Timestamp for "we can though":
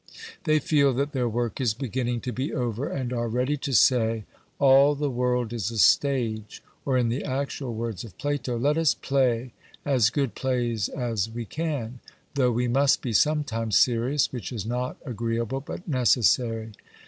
11.29-12.51